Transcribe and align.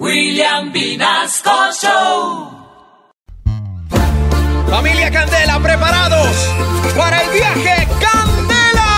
William 0.00 0.72
Vinasco 0.72 1.50
Show. 1.78 2.50
Familia 4.70 5.10
Candela, 5.10 5.60
preparados 5.60 6.36
para 6.96 7.20
el 7.22 7.30
viaje 7.30 7.86
Candela. 8.00 8.92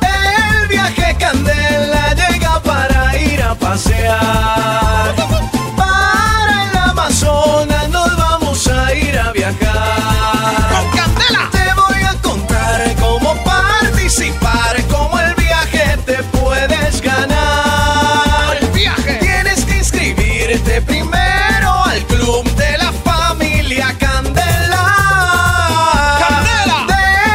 El 0.00 0.68
viaje 0.68 1.16
Candela 1.18 2.14
llega 2.14 2.60
para 2.62 3.18
ir 3.18 3.42
a 3.42 3.54
pasear. 3.54 4.49
Primero 20.82 21.84
al 21.84 22.02
club 22.06 22.44
de 22.54 22.78
la 22.78 22.92
familia 23.04 23.94
Candela. 23.98 24.84
¡Candela! 26.18 26.86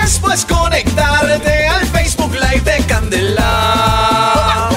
Después 0.01 0.45
conectarte 0.45 1.67
al 1.67 1.85
Facebook 1.87 2.33
Live 2.33 2.61
de 2.61 2.83
Candela. 2.85 4.69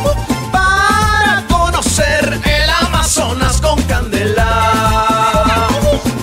Para 0.52 1.44
conocer 1.48 2.40
el 2.44 2.70
Amazonas 2.86 3.60
con 3.60 3.80
Candela. 3.82 5.68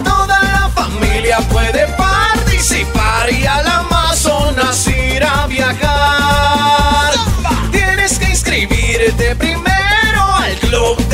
Toda 0.03 0.41
la 0.41 0.69
familia 0.73 1.39
puede 1.49 1.87
participar 1.89 3.31
y 3.31 3.45
al 3.45 3.67
Amazonas 3.67 4.87
ir 4.87 5.23
a 5.23 5.47
viajar. 5.47 7.13
Tienes 7.71 8.17
que 8.19 8.29
inscribirte 8.29 9.35
primero 9.35 10.35
al 10.35 10.55
club 10.55 11.04